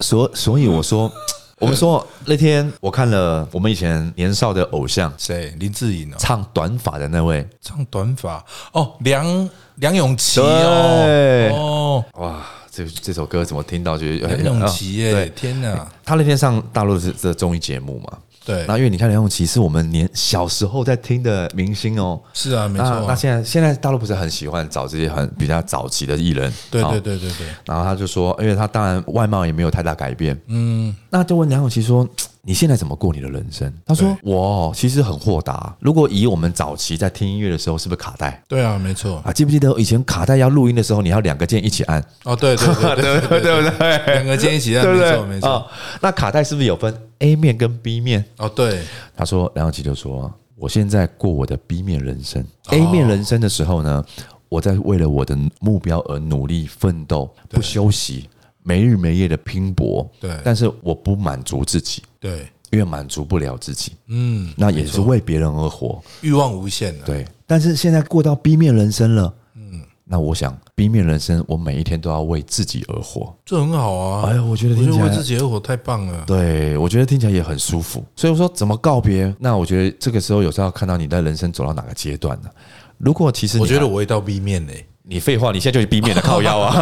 [0.00, 1.10] 所所以我说，
[1.58, 5.12] 我们说那天我看了我们以前年少的偶像。
[5.16, 5.54] 谁？
[5.58, 8.44] 林志颖唱短发的那位，唱短发？
[8.72, 11.52] 哦，梁梁咏琪哦。
[11.52, 12.04] 哦。
[12.14, 18.18] 哇，这这首歌怎么听到就梁咏琪耶，天哪，他那天上大陆的这综艺节目嘛。
[18.46, 23.04] 对，那因为你看梁咏琪是我们年小时候在听的明星哦，是啊，没错。
[23.06, 27.46] 那现在现在大陆不是很喜欢找这些很比较早期的艺人，对对对对对。
[27.66, 32.08] 然后他就说，因为他当然外貌也没有太大改变，嗯，那就问梁咏琪说。
[32.48, 33.72] 你现在怎么过你的人生？
[33.84, 35.74] 他说：“我其实很豁达。
[35.80, 38.40] 如果以我们早期在听音乐的时候，是不是卡带？
[38.46, 39.32] 对啊，没错啊。
[39.32, 42.00] 记不记得以前卡带要录音的时候，你要两个键一起按？
[42.22, 45.68] 哦，对对对对对对对，两个键一起按，没错没错。
[46.00, 48.24] 那卡带是不是有分 A 面跟 B 面？
[48.38, 48.82] 哦，对。
[49.16, 54.04] 他说梁咏琪就说：我现在过我的 B 面人生，A 面人生的时候呢，
[54.48, 58.28] 我在为了我的目标而努力奋斗，不休息。”
[58.68, 67.24] 没日没夜的拼搏，对，但是我不满足自己，对，因为满足不了自己，嗯，那也是为别人而活，欲望无限的，对。
[67.46, 74.28] 但是现在过到 B 面人生了，嗯，那我想 B 面人生，我每一天都要为自己而活，这很好啊。
[74.28, 78.04] 哎呀，我觉得听起来为自己而活太棒了，对我觉得听起来也很舒服。
[78.14, 79.34] 所以我说怎么告别？
[79.40, 82.50] 那我觉得这个时候有时候要看到你在人生走到哪个阶段呢？
[82.98, 84.86] 如果其实我觉得我会到 B 面嘞。
[85.08, 86.74] 你废话，你现在就是 B 面的靠腰啊！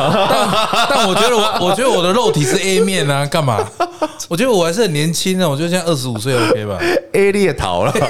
[0.88, 3.64] 但 但我觉得我我觉得我的肉体是 A 面啊，干嘛？
[4.28, 6.80] 我觉得我还是很年轻啊，我觉得现在二十五岁 OK 吧？
[7.12, 7.92] A 猎逃了。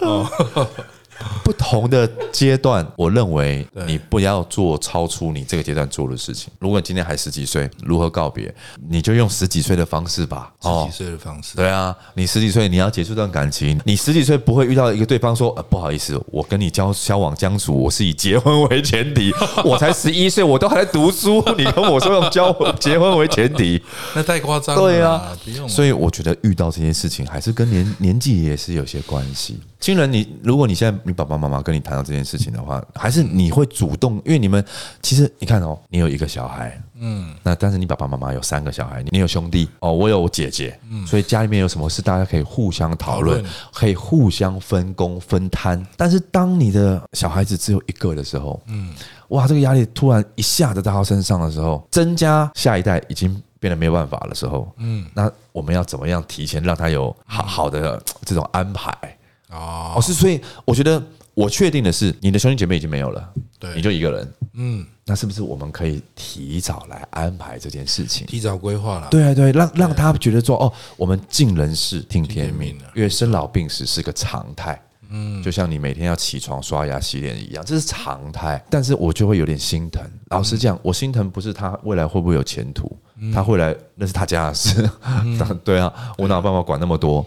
[0.00, 0.28] 哦，
[1.48, 1.78] 不同。
[1.88, 6.52] 的阶段，我认为你不要做超出你这个阶段做的事情。
[6.58, 8.54] 如果今天还十几岁，如何告别？
[8.90, 10.52] 你就用十几岁的方式吧。
[10.60, 19.32] 十几岁的方式，对啊，你十几岁你要结束段感情，你十几岁不会遇到一个对方说，呃，不好意思，我跟你交交往相处，我是以结婚为前提。
[19.64, 23.82] 我才十一岁，我都还在读书， 你跟我说用交结婚为前提，
[24.14, 24.82] 那太夸张了。
[24.82, 25.66] 对啊，不用。
[25.66, 29.58] 所以我觉得遇到这件事情，还是跟年年纪也是有些关系。
[29.80, 34.62] 亲人，你如果你现在你爸爸妈妈跟你谈到这件事情的话，还是你会主动，因为你们
[35.00, 45.84] 其实你看哦，你有一个小孩，嗯，那但是你爸爸妈妈有三个小孩，你有兄弟哦，我有姐姐，嗯，所以家里面有什么事，大家可以互相讨论，可以互相分工分摊。
[45.96, 48.92] 但是当你的小孩子只有一个的时候，嗯，
[49.28, 58.92] 哇，这个压力突然一下子在他身上的时候，增加下一代已经变得没有办法的时候，嗯，那我们要怎么样提前让他有好好的这种安排？
[59.50, 61.02] 哦，是，所以我觉得
[61.38, 69.06] 我确定的是，你的兄弟姐妹已经没有了，对，你就一个人，嗯，那是不是我们可以提早来安排这件事情，提早规划了？
[69.08, 78.60] 对啊，对，让让他觉得说，哦，我们尽人事听天命，因为生老病死是个常态，嗯，就像你每天要起床刷牙洗脸一样，这是常态。
[78.68, 80.02] 但是我就会有点心疼。
[80.30, 82.98] 老实讲，我心疼不是他未来会不会有前途，
[83.32, 84.90] 他会来那是他家的事，
[85.62, 87.24] 对啊，我哪有办法管那么多？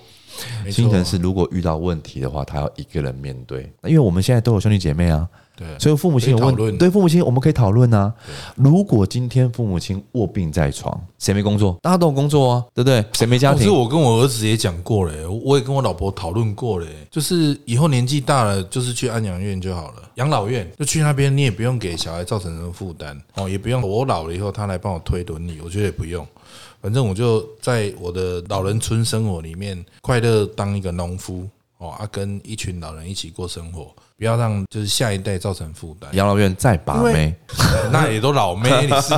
[0.69, 3.71] 心疼是如果遇到问题的话，他要一个人面对。
[3.83, 8.13] 因为我们现在都有兄弟姐妹啊，对，所以父母亲有问，对父母亲我们可以讨论啊。
[8.55, 11.77] 如果今天父母亲卧病在床，谁没工作？
[11.81, 13.03] 大家都有工作啊，对不对？
[13.13, 13.63] 谁没家庭？
[13.63, 26.25] 是我跟我儿子也讲过嘞，我也跟我老婆讨论过嘞，就是以后年纪大了，就是去安养院就好了，养老院就去那边，你也不用给小孩造成什么负担哦，也不用我老了以后他来帮我推轮椅，我觉得也不用。
[26.81, 36.09] 反正我就在我的老人村生活里面，快乐当一个农夫哦，啊，跟一群老人一起过生活，不要让就是下一代造成负担。
[36.15, 37.35] 养老院再把妹，
[37.91, 39.13] 那也都老妹，你是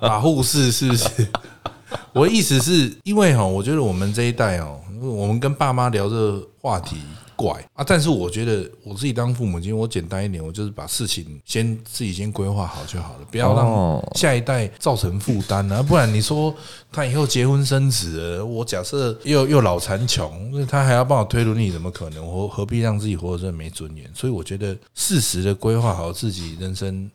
[0.00, 1.28] 把护士是不是？
[2.12, 6.96] 我的意思是因为哈，我觉得我们这一代哦，我们跟爸妈聊这个话题。
[7.36, 7.84] 怪啊！
[7.86, 15.82] 但是我觉得我自己当父母亲，我简单一点，我就是把事情先自己先规划好就好了，不要让下一代造成负担啊！
[15.82, 16.52] 不然你说
[16.90, 22.26] 他以后结婚生子，我假设又又老残穷，他还要帮我推轮椅，怎么可能？
[22.26, 24.10] 我何必让自己活得这么没尊严？
[24.14, 27.10] 所以我觉得适时的规划好自己人生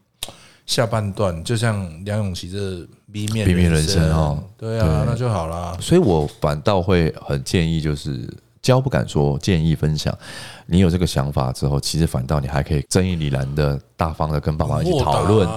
[0.67, 5.75] 下半段，就像梁咏琪这 B 面 B 面人生哦，对啊，那就好啦。
[5.81, 8.29] 所以我反倒会很建议就是。
[8.61, 10.17] 教不敢说，建议分享。
[10.65, 15.47] 你有这个想法之后，其实反倒你还可以正义凛然的、大方的跟爸妈一起讨论，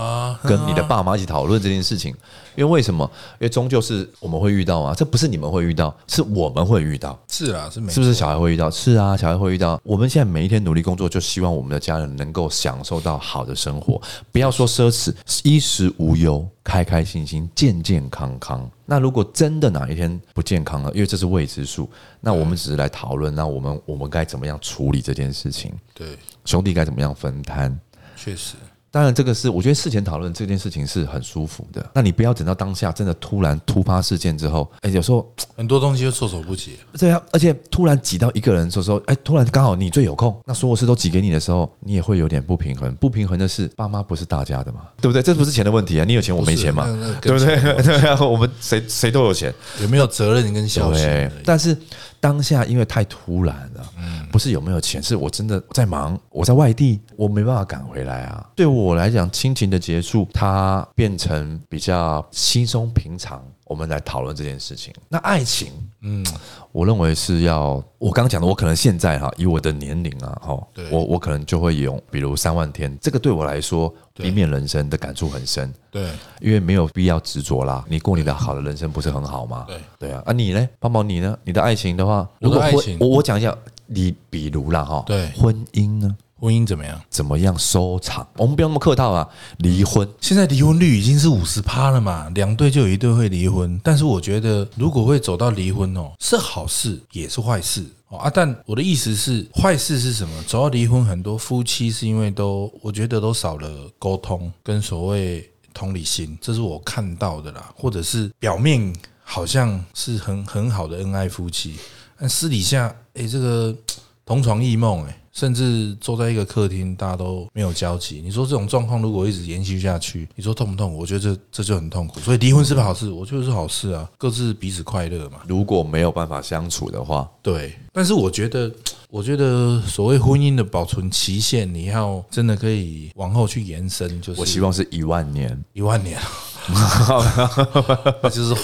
[0.43, 2.15] 跟你的爸妈一起讨论这件事情。
[2.57, 3.11] 因为为什么？
[3.41, 7.19] 因为终究是我们会遇到啊，这不是你们会遇到，是我们会遇到。
[7.27, 8.71] 是啊，是是不是小孩会遇到？
[8.71, 9.81] 是啊，小孩会遇到。
[9.83, 13.99] 我们现在每一天努力工作，就希望我们的家人能够享受到好的生活，
[14.31, 18.71] 不要说奢侈，衣食无忧，开开心心，健健康康。
[18.85, 21.89] 那如果真的哪一天不健康了，因为这是未知数，
[22.21, 25.73] 那我们只是来讨论，那我们我们该怎么样处理这件事情？
[25.95, 26.07] 对，
[26.45, 27.77] 兄弟该怎么样分摊？
[28.25, 28.55] 确实。
[28.91, 31.85] 当然，这个是我觉得事前讨论这件事情是很舒服的。
[31.93, 36.79] 那你不要等到当下真的突然突发事件之后，哎，有时候很多东西就措手不及。
[36.97, 42.95] 对啊，而且突然挤到一个人的时候，哎，突然刚好你最有空，那所有事都挤给你的时候，你也会有点不平衡。
[42.95, 45.21] 不平衡的是，爸妈不是大家的嘛，对不对？
[45.21, 46.85] 这不是钱的问题啊，你有钱我没钱嘛，
[47.21, 47.57] 对不对？
[47.83, 51.05] 对啊，我们谁谁都有钱，有没有责任跟孝心？
[51.45, 51.77] 但是。
[52.25, 53.87] 当下因为太突然了，
[54.33, 58.49] 不是有没有钱，是我真的在忙，我在外地，我没办法赶回来啊。
[58.57, 63.45] 对我来讲，亲情的结束，它变成比较轻松平常。
[63.75, 64.95] 我们来讨论这件事情。
[65.09, 66.25] 那爱情，嗯，
[66.71, 75.75] 我认为是要我刚刚讲的，我可能现在哈，以我的年龄啊，哈，我我可能就会用，比如三万天，这个对我来说，一面人生的感触很深。
[75.91, 76.09] 对，
[76.41, 79.65] 因为没有必要执着啦，你过你的好的人生不是很好吗？
[79.67, 80.23] 对，对啊。
[80.25, 81.37] 啊，你呢，帮帮你呢？
[81.43, 83.53] 你的爱情的话，如果婚，我我讲一下，
[83.87, 86.17] 你比如啦哈，对，婚姻呢？
[86.45, 87.01] 婚姻怎么样？
[87.09, 88.27] 怎么样收场？
[88.37, 89.27] 我们不用那么客套啊。
[89.59, 93.81] 离婚，现在离婚率已经是五十趴了嘛，两对就有一对会离婚。
[93.83, 98.31] 但是我觉得，如果会走到离婚哦，是好事也是坏事哦啊。
[98.33, 100.43] 但我的意思是，坏事是什么？
[100.43, 107.73] 走到离婚，很多夫妻是因为都，我觉得都少了沟通跟所谓同理心，这是我看到的啦。
[107.75, 111.77] 或者是表面好像是很很好的恩爱夫妻，
[112.19, 113.75] 但私底下，哎，这个
[114.27, 115.21] 同床异梦，哎。
[115.35, 118.23] 甚至坐在一个客厅，大家都没有交集。
[118.25, 120.95] 你说这种状况如果一直延续下去，你说痛不痛？
[120.97, 122.21] 我觉得这这就很痛苦。
[122.21, 123.11] 所以离婚是不是好事？
[123.11, 125.41] 我觉得是好事啊，各自彼此快乐嘛。
[125.47, 127.75] 如果没有办法相处的话，对。
[127.93, 128.71] 但是我觉得。
[129.11, 135.57] 我觉得所谓婚姻的保存期限，你要真的可以往后去延伸，就是我希望是一万年。
[135.73, 136.19] 一万年，
[136.54, 136.54] 那
[138.31, 138.55] 就是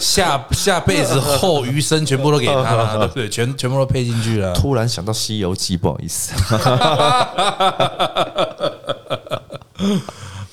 [0.00, 3.28] 下下辈子后余生全部都给他了， 对不对？
[3.28, 4.52] 全全部都配进去了。
[4.54, 6.32] 突然想到《西游记》，不好意思。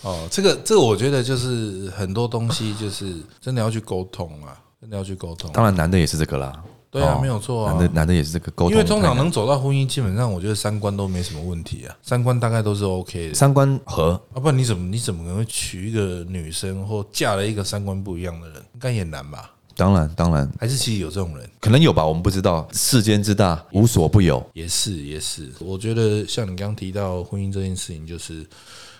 [0.03, 5.51] 哦，这个这个，我觉得就是很多东西，就是真的要去沟通啊，真的要去沟通。
[5.51, 6.53] 当然，男的也是这个啦。
[6.93, 7.73] 对啊，没有错啊。
[7.73, 13.33] 男的男的也是这个沟通，因为通常能走到婚姻，基本上我觉得三观都没什么问题啊，三观大概都是 OK 的。
[13.33, 18.57] 三观合，啊，不然你怎么你怎么可能会娶一个女生或嫁了一个三观不一样的人？
[18.73, 19.49] 应该也难吧？
[19.75, 22.67] 当然当然，还是其实有这种人，可能有吧，我们不知道。
[22.73, 24.45] 世间之大，无所不有。
[24.53, 28.45] 也是也是，我觉得像你刚刚提到婚姻这件事情，就是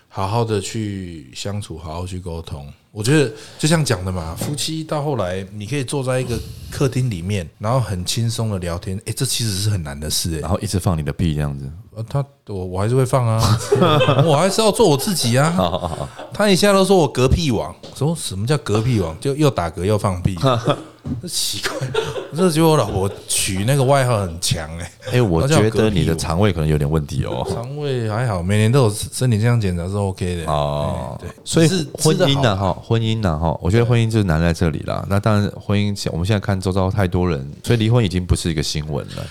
[0.08, 2.68] 好好的去相处，好好去沟通。
[2.94, 13.60] 我觉得就像讲的嘛，夫妻到后来，你可以坐在一个客厅里面，然后很轻松的聊天，哎，这其实是很难的事，哎，然后一直放你的屁这样子，呃，他我我还是会放啊，
[14.24, 16.08] 我还是要做我自己啊。
[16.32, 19.20] 他一下都说我嗝屁王，说什么叫嗝屁王？
[19.20, 20.38] 就又打嗝又放屁。
[21.22, 21.88] 这奇怪，
[22.32, 24.92] 我真的觉得我老婆取那个外号很强哎。
[25.12, 27.46] 哎，我觉得你的肠胃可能有点问题哦。
[27.50, 31.18] 肠胃还好，每年都有身体健康检查是 OK 的哦。
[31.20, 31.68] 对，所以
[32.02, 35.06] 婚姻呢哈，婚姻呢哈，我觉得婚姻就是难在这里啦。
[35.10, 39.26] 那当然，婚姻我们现在看周遭太多人，所以离婚已经不是一个新闻了，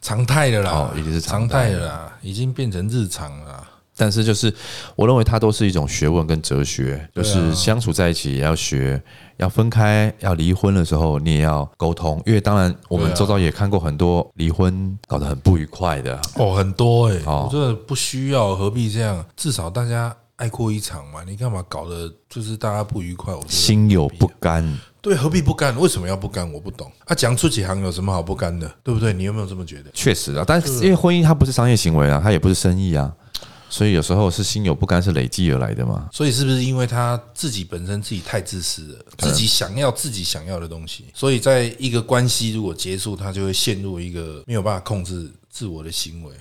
[0.00, 3.65] 常态的啦，哦，已经是常态的啦，已经变成日常了。
[3.96, 4.52] 但是就是，
[4.94, 9.02] 我认为它都是一种学问跟哲学，就是相处在一起也要学，
[9.38, 19.24] 要分开，要离婚的时候你也要沟通，因为当然我们周遭也看过很多离婚搞得很不愉快的哦，很多哎，我觉得不需要，何必这样？
[19.36, 23.34] 至少大家爱过一场嘛，你干嘛搞得就是大家不愉快？
[23.34, 25.74] 我心有不甘，对，何必不甘？
[25.80, 26.52] 为什么要不甘？
[26.52, 26.92] 我不懂。
[27.06, 28.70] 啊，讲出几行有什么好不甘的？
[28.84, 29.14] 对不对？
[29.14, 29.90] 你有没有这么觉得？
[29.94, 33.10] 确实啊，但是因为婚姻它不是商业行为啊，它也不是生意啊。
[33.68, 36.08] 所以有时候是心有不甘，是累积而来的嘛？
[36.12, 46.32] 所以是不是因为他自己本身自己太自私了，自己想要自己想要的东西，所以在一个关系如果结束，他就会陷入一个没有办法控制自我的行为。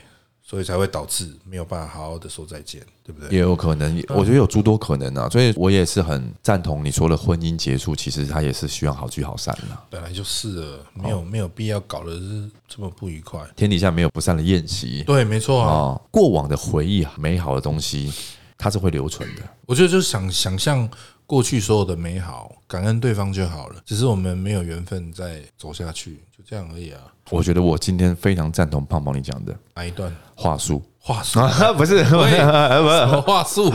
[0.47, 3.29] 所以才会导致没有办法好好的说再见，对不对？
[3.31, 5.27] 也有可能，我觉得有诸多可能啊。
[5.27, 9.75] 所以我也是很赞同你说的，婚姻结束其实它也是需要好聚好散的。
[9.89, 13.41] 本来就是了，没有没有必要搞的是这么不愉快。
[13.55, 15.01] 天底下没有不散的宴席。
[15.01, 15.99] 对，没错啊。
[16.11, 18.13] 过往的回忆，美好的东西，
[18.55, 19.41] 它是会留存的。
[19.65, 20.87] 我觉得就是想想象
[21.25, 23.75] 过去所有的美好，感恩对方就好了。
[23.85, 26.99] 只是我们没有缘分再走下去，就这样而已啊。
[27.31, 30.81] 我觉得我今天非常赞同胖胖你讲的哪一段话术？
[30.99, 31.39] 话术
[31.77, 32.45] 不是不是
[33.21, 33.71] 话术，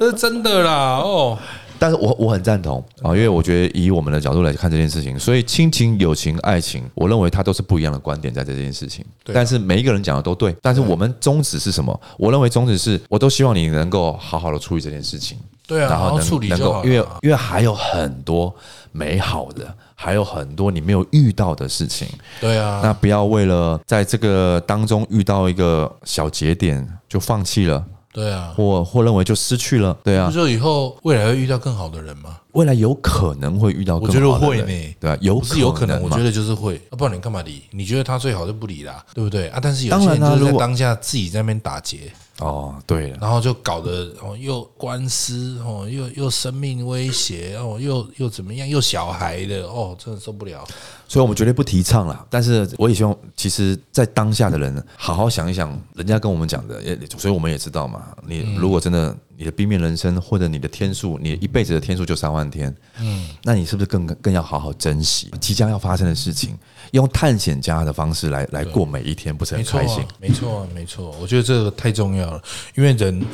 [0.00, 1.38] 是真的啦哦。
[1.78, 9.04] 但是我我很赞同啊，因为我觉得以我们的角度来看这件事情，所以亲情、友情、爱情，我认为它都是不一样的观点在这件事情。
[9.24, 11.98] 但是每一个人讲的都对，但是我们宗旨是什么？
[12.18, 15.38] 我认为宗旨是我都希望你能够好好的处理这件事情。
[15.68, 18.52] 对啊，然后能能够，因为因为还有很多
[18.90, 19.72] 美好的。
[20.00, 22.06] 还有很多你没有遇到的事情，
[22.40, 32.38] 对啊，那不要为了在这个当中遇到一个小节点就放弃了，对啊，或或认为就失去了，对啊，就说以后未来会遇到更好的人吗？
[32.52, 34.66] 未来有可能会遇到，我觉得会呢，
[34.98, 35.16] 对吧？
[35.20, 37.62] 有是有可能，我觉得就是会，啊不然你干嘛理？
[37.70, 39.58] 你觉得他最好就不理啦，对不对啊？
[39.62, 42.10] 但是有些人就是在当下自己在那边打劫。
[42.38, 50.64] 哦，对，然后就搞得哦，又官司哦，又又生命威胁哦，又又怎么样，又小孩的哦，真的受不了。
[51.08, 52.24] 所以我们绝对不提倡了。
[52.30, 58.04] 但是我也希望，其实，在当下的人好好想一想，人家跟我们讲的，也所以我们也知道嘛。
[58.26, 59.14] 你如果真的。
[59.40, 66.58] 你的 B 面人生，或者你的天数，你一辈子的天数就三万天，嗯，那你是不是更更要好好珍惜即将要发生的事情，
[66.90, 70.02] 用探险家的方式来来过每一天，不是很开心？
[70.20, 72.42] 没错，没错，我觉得这个太重要了，
[72.74, 73.24] 因为人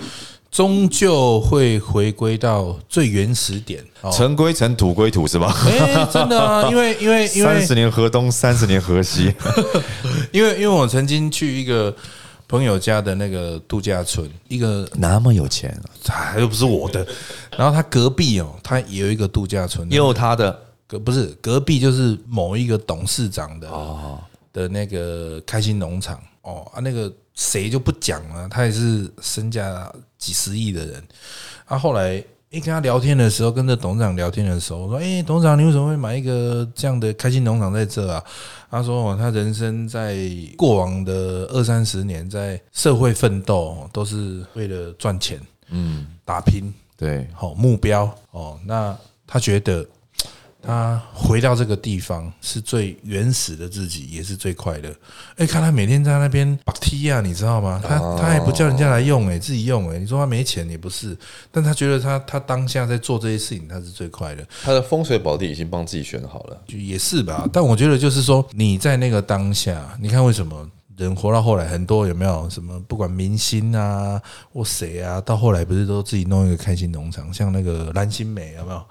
[0.51, 5.57] 终究会回归到最原始点，尘归尘，土归土，是吧？
[5.67, 9.35] 哎，真的啊，因为因为因为三十年河东，三十年河西，
[10.33, 11.97] 因为因为我曾经去一个。
[12.55, 17.05] 朋友家的那个度假村，一个那么有钱，他又不是我的。
[17.59, 31.03] 然后他隔壁哦，他也有一个度假村，也有他的隔不是隔壁就是某一个董事长的哦的那个开心农场哦啊，那个谁就不讲了，他也是身价几十亿的人。
[31.65, 32.23] 啊，后来。
[32.55, 38.23] 一跟他聊天的时候，跟着董事长聊天的时候，我说：“哎，董事长，你为什么会买一个这样的开心农场在这啊？”
[38.71, 40.17] 他说：“哦，他人生在
[40.57, 41.13] 过往的
[41.51, 45.41] 二三十年，在社会奋斗，都是为了赚钱，
[45.71, 48.57] 嗯，打拼，对，好目标哦。
[48.65, 49.85] 那他觉得
[50.67, 54.95] 他回到这个地方是最原始的自己，也是最快乐。
[55.37, 57.83] 哎，看他每天在那边把踢啊，你知道吗？
[57.87, 61.17] 他他还不叫人家来用，哎，自己用，哎，你说他没钱也不是，
[61.51, 64.45] 但他觉得他他当下在做这些事情，他是最快乐。
[64.63, 67.49] 他的风水宝地已经帮自己选好了，就也是吧。
[67.53, 70.71] 但我觉得就是说，你在那个当下，你看为什么？
[70.97, 77.35] 人活到后来，很多有没有什么不管明星啊或谁啊，到后来不是都自己弄一个开心农场？
[77.35, 78.85] 像那个蓝心湄有没有？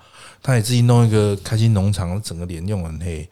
[0.43, 3.27] 他也自己弄一个开心农场，整个脸用很黑。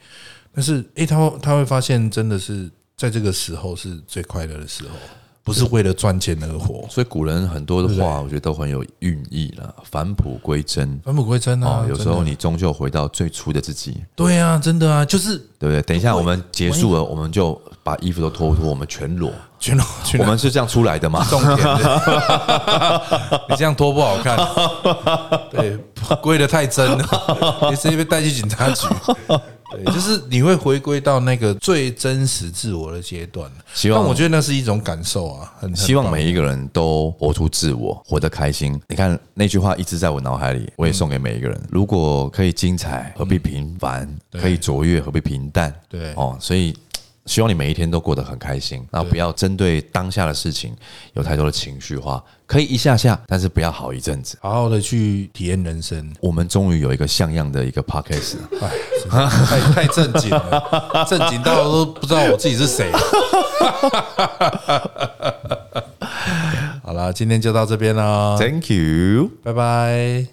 [0.53, 4.91] 但是，诶，他他会发现，真的是在这个时候是最快乐的时候。
[5.43, 9.73] 不是为了赚钱而活，所以古人很多的话，我觉得都很有寓意了。
[9.83, 11.83] 返璞归真，返璞归真啊！
[11.89, 13.97] 有时候你终究回到最初的自己。
[14.15, 15.81] 对啊，真的啊，就是对不对？
[15.81, 19.85] 等一下我们结束了，我们就把衣服都脱脱，我们全裸，全裸。
[20.19, 21.25] 我们是这样出来的吗？
[21.29, 21.57] 重点，
[23.49, 24.37] 你这样脱不好看。
[25.49, 25.75] 对，
[26.21, 28.85] 归的太真了，你直接被带去警察局。
[29.72, 33.49] 对，就是你会回归到那个最真实自我的阶段。
[33.74, 38.80] 希望我觉得那是一种感受啊，很希望每一个人都活出自我，活得开心。
[38.88, 44.07] 你看那句话一直在我脑海里，我也送给每一个人：如果可以精彩，何必平凡？
[44.34, 45.74] 可以卓越，何必平淡？
[45.89, 46.76] 对哦，所以。
[47.32, 50.75] 希望你每一天都过得很开心，那不要针对当下的事情
[51.13, 56.13] 有太多的情绪化，可以一下下，但是不要好一阵子，好好的去体验人生。
[56.19, 58.69] 我们终于有一个像样的一个 podcast，哎，
[59.45, 62.91] 太太正经了， 正经到都不知道我自己是谁。
[66.84, 70.27] 好了，今天就到这边了，Thank you，拜拜。